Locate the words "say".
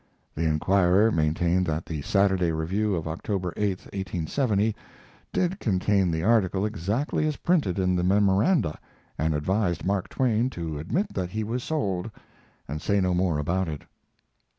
12.81-12.99